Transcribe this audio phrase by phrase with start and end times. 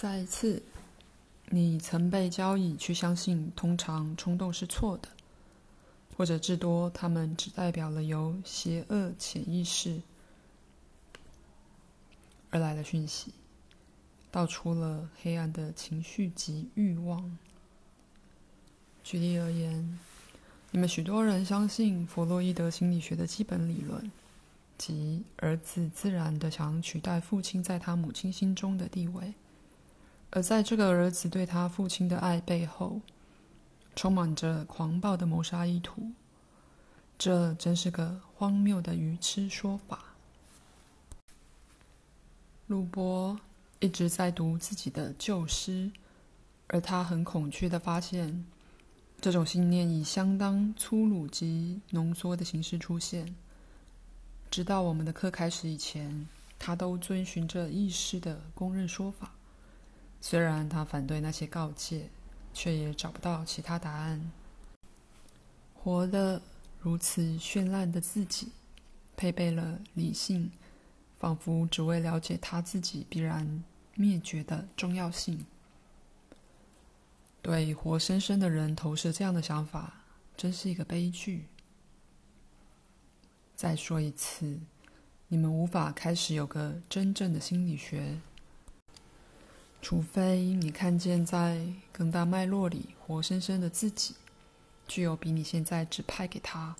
[0.00, 0.62] 再一次，
[1.50, 5.10] 你曾被教以去相信，通常冲动是错的，
[6.16, 10.00] 或者至多他们只代表了由邪恶潜意识
[12.48, 13.34] 而来的讯息，
[14.30, 17.36] 道出了黑暗的情绪及欲望。
[19.04, 19.98] 举例而言，
[20.70, 24.10] 你们许多人相信弗洛伊德心理学的基本理论，
[24.78, 29.34] 即儿子自然的想取代父亲在他母亲心中的地位，
[30.30, 33.00] 而在这个儿子对他父亲的爱背后，
[33.96, 36.12] 充满着狂暴的谋杀意图。
[37.18, 40.04] 这真是个荒谬的愚痴说法。
[42.68, 43.38] 鲁伯
[43.80, 45.90] 一直在读自己的旧诗，
[46.68, 48.44] 而他很恐惧的发现。
[49.20, 53.34] 这种信念以相当粗鲁及浓缩的形式出现，
[54.50, 56.26] 直到我们的课开始以前，
[56.58, 59.32] 他都遵循着意识的公认说法。
[60.20, 62.10] 虽然他反对那些告诫，
[62.52, 64.30] 却也找不到其他答案。
[65.74, 66.42] 活得
[66.80, 68.52] 如此绚烂的自己，
[69.16, 70.50] 配备了理性，
[71.18, 75.46] 仿佛只为了解他自己必然灭绝的重要性。
[77.42, 80.04] 对活生生的人投射这样的想法，
[80.36, 81.46] 真是一个悲剧。
[83.56, 84.60] 再说一次，
[85.28, 88.18] 你们无法开始有个真正的心理学，
[89.82, 94.14] 除非你看见在更大脉络里活生生的自己，
[94.86, 96.76] 具有比你现在指派给他，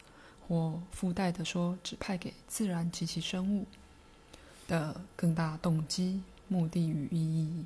[0.46, 3.66] 或附带的说指派给自然及其生物
[4.68, 7.64] 的更大动机、目的与意义。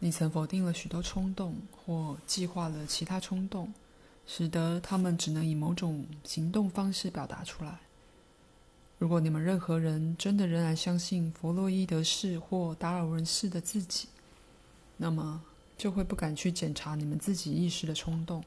[0.00, 3.72] 你曾否定了许多冲动，或计划了其他冲动，
[4.26, 7.78] 使得他们只能以某种行动方式表达出来。
[9.00, 14.06] 如果你们任何人真的仍然相信弗洛伊德式或达尔文式的自己，
[14.98, 15.42] 那么
[15.78, 18.44] 就会不敢去检查你们自己意识的冲动，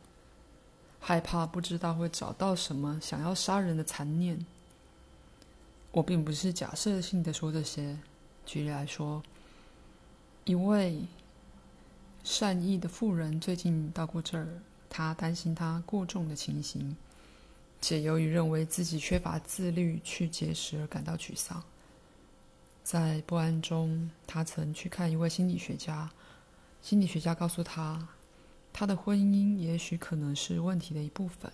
[0.99, 4.45] 害怕不知道会找到什么想要杀人的残念。
[5.91, 7.97] 我并不是假设性的说这些。
[8.45, 9.23] 举例来说，
[10.45, 11.01] 一位。
[12.23, 14.47] 善意的妇人最近到过这儿，
[14.87, 16.95] 她担心他过重的情形，
[17.83, 21.61] 且由于认为自己缺乏自律去节食而感到沮丧。
[22.81, 26.09] 在不安中，他曾去看一位心理学家。
[26.81, 28.07] 心理学家告诉他，
[28.71, 31.51] 他的婚姻也许可能是问题的一部分。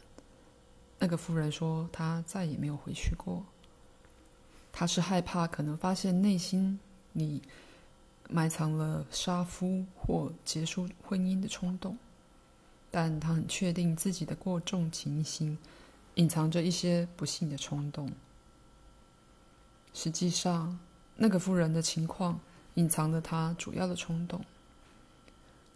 [1.00, 3.44] 那个妇人说，他再也没有回去过。
[4.72, 6.80] 他是害怕可能发现内心
[7.14, 7.42] 里。
[8.32, 11.98] 埋藏了杀夫或结束婚姻的冲动，
[12.92, 15.58] 但他很确定自己的过重情形
[16.20, 18.12] 隐藏着一些不幸的冲动。
[19.94, 20.78] 实际上，
[21.16, 22.42] 那个妇人的情况
[22.74, 24.44] 隐藏了她主要的冲动，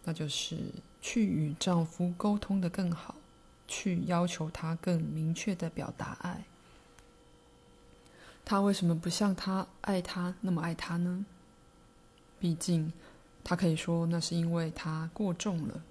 [0.04, 0.58] 那就是
[1.00, 3.14] 去与丈夫沟通的更好，
[3.66, 6.44] 去要求他更明确的表达爱。
[8.44, 11.24] 他为什么不像他爱他那么爱他呢？
[12.38, 12.92] 毕竟，
[13.42, 15.82] 她可以说那是因为她过重了，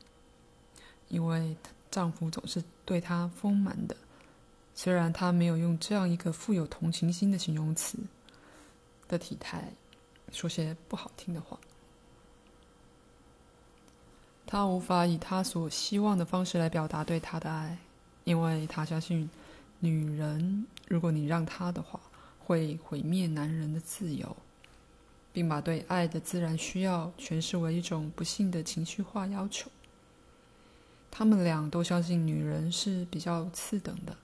[1.09, 1.57] 因为
[1.89, 3.97] 丈夫总是对她丰满的。
[4.75, 7.97] 虽然他没有用这样一个富有同情心的形容词
[9.07, 9.71] 的体态
[10.31, 11.59] 说些不好听的话，
[14.45, 17.77] 他无法以他所希望的方式来表达对他的爱，
[18.23, 19.29] 因为他相信，
[19.79, 21.99] 女人如果你让她的话，
[22.39, 24.35] 会毁灭男人的自由。
[25.35, 29.67] 并把对爱的自然需要诠释为一种不幸的情绪化要求。
[31.09, 34.15] 他们俩都相信女人是比较次等的，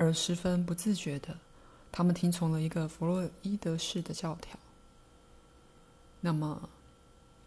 [0.00, 1.36] 而十分不自觉的，
[1.92, 4.58] 他们听从了一个弗洛伊德式的教条。
[6.22, 6.70] 那么，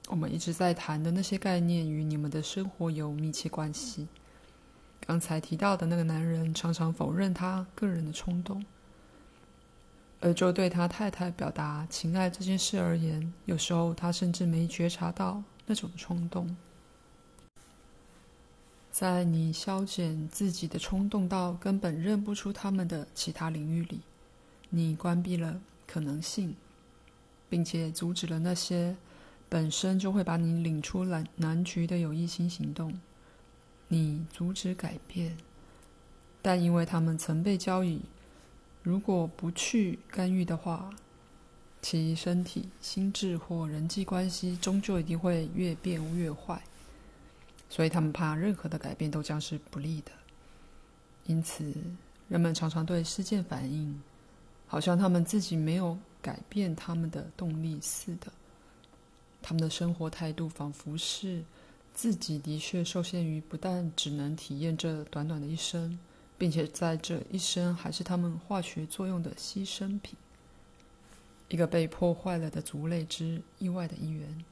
[0.08, 4.08] 我们一直在谈的那些概念与你们的生活有密切关系。
[5.04, 8.64] 刚才提到的那个男人常常否认他个人的冲动。
[10.22, 16.56] 而就对他太太表达情爱这件事而言，有时候他甚至没觉察到那种冲动。
[18.94, 24.02] 在你消减自己的冲动到根本认不出他们的其他领域里，
[24.70, 26.56] 你关闭了可能性，
[27.50, 28.96] 并且阻止了那些
[29.50, 32.94] 本身就会把你领出难难局的有益性行动。
[33.88, 35.36] 你阻止改变，
[36.44, 38.00] 但因为他们曾被交易。
[38.84, 40.92] 如果不去干预的话，
[41.82, 46.62] 其身体、心智或人际关系终究一定会越变越坏。
[47.74, 50.12] 所以他们怕任何的改变都将是不利的。
[51.26, 51.74] 因此，
[52.30, 54.00] 人们常常对事件反应，
[54.68, 58.32] 好像他们自己没有改变他们的动力似的。
[59.42, 61.44] 他们的生活态度仿佛是
[61.96, 65.98] 自己的确受限于不但只能体验这短短的一生，
[66.38, 70.16] 并且在这一生还是他们化学作用的牺牲品，
[71.50, 74.46] 一个被破坏了的族类之意外的一员。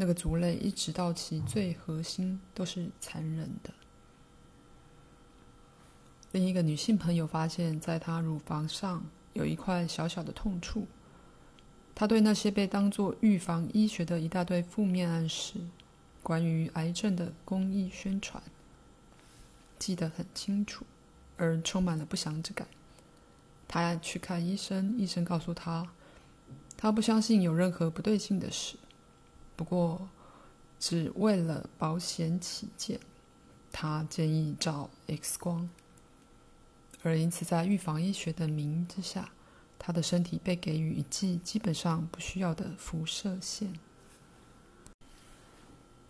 [0.00, 3.70] 那个族类一直到其最核心都是残忍的。
[6.32, 9.04] 另一个女性朋友发现，在她乳房上
[9.34, 10.86] 有一块小小的痛处。
[11.94, 15.60] 她对那些被当作预防医学的一大堆负面暗示，
[16.22, 18.42] 关于癌症的公益宣传，
[19.78, 20.86] 记得很清楚，
[21.36, 22.66] 而充满了不祥之感。
[23.68, 25.86] 她去看医生，医生告诉她，
[26.78, 28.78] 她不相信有任何不对劲的事。
[29.60, 30.08] 不过，
[30.78, 32.98] 只为了保险起见，
[33.70, 35.68] 他建议照 X 光。
[37.02, 39.32] 而因此，在预防医学的名之下，
[39.78, 43.74] 他的身体被给予一剂基本上不需要的辐射线。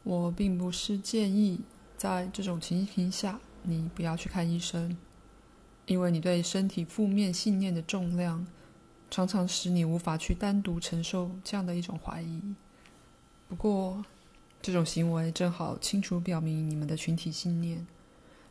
[0.04, 1.62] 我并不是建议
[1.96, 4.96] 在这种情形下你不要去看医生，
[5.86, 8.46] 因为你对身体负面信念的重量，
[9.10, 12.40] 常常使你无法去单独承受这样的一种怀疑。
[13.50, 14.04] 不过，
[14.62, 17.84] 这种行为正好清楚表明你们的群体信念。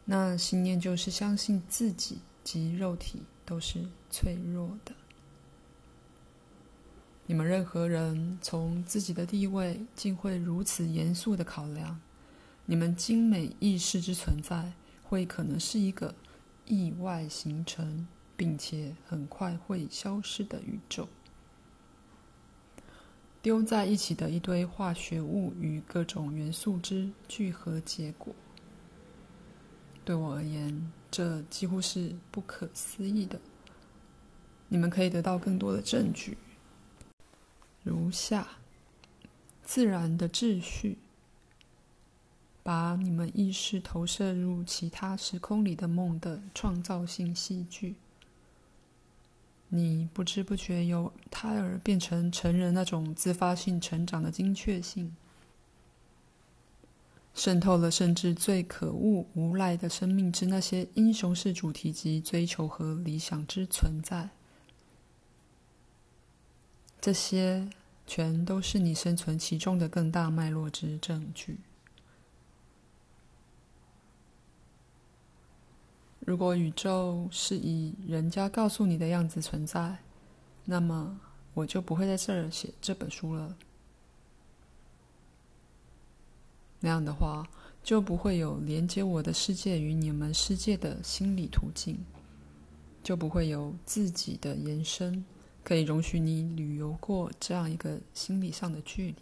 [0.04, 4.92] 那信念就是相信自己及肉体都是脆弱的。
[7.26, 11.98] 你们任何人从自己的地位竟会如此严肃的考量，
[12.66, 16.14] 你们精美意识之存在会可能是一个
[16.66, 18.06] 意外形成，
[18.36, 21.08] 并且很快会消失的宇宙。
[23.42, 28.36] 丢在一起的一堆化学物与各种元素之聚合结果，
[30.04, 33.40] 对我而言，这几乎是不可思议的。
[34.68, 36.38] 你们可以得到更多的证据，
[37.82, 38.46] 如下：
[39.64, 40.98] 自然的秩序，
[42.62, 47.96] 把你们意识投射入其他时空里的梦的创造性戏剧。
[49.70, 55.16] 你不知不觉由胎儿变成成人那种自发性成长的精确性，
[57.36, 64.30] 渗透了甚至最可恶无赖的生命之那些英雄式主题及追求和理想之存在。
[67.00, 67.70] 这些
[68.08, 71.60] 全都是你生存其中的更大脉络之证据。
[76.30, 79.98] 如果宇宙是以人家告诉你的样子存在，
[80.64, 81.20] 那么
[81.56, 83.58] 我就不会在这儿写这本书了。
[86.82, 87.50] 那样的话，
[87.82, 91.98] 就不会有连接我的世界与你们世界的心理途径，
[93.02, 95.26] 就不会有自己的延伸，
[95.64, 99.16] 可以容许你旅游过这样一个心理上的距离，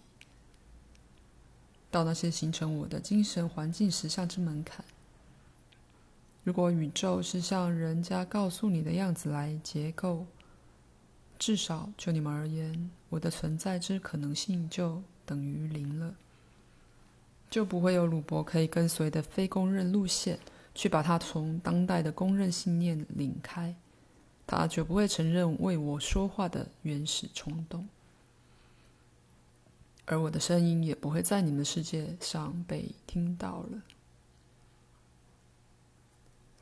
[1.90, 4.84] 到那些形成我的精神环境实相之门槛。
[6.48, 10.26] 如果宇宙是像人家告诉你的样子来结构，
[11.38, 16.16] 至少就你们而言，我的存在之可能性就等于零了，
[17.50, 20.40] 就不会有鲁伯可以跟随的非公认路线
[20.74, 23.76] 去把它从当代的公认信念拧开，
[24.48, 27.86] 他绝不会承认为我说话的原始冲动，
[30.06, 33.82] 而我的声音也不会在你们世界上被听到了。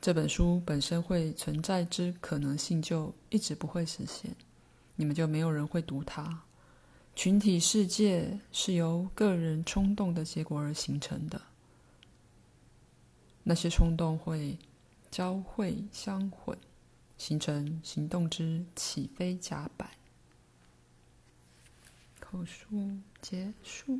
[0.06, 4.30] 这本书本身会存在之可能性就一直不会实现，
[4.94, 6.44] 你们就没有人会读它。
[7.16, 11.42] 群体世界是由个人冲动的结果而形成的，
[13.42, 14.56] 那些冲动会
[15.10, 16.56] 交汇相混，
[17.18, 19.90] 形成行动之起飞甲板。
[22.20, 23.98] 口述结束。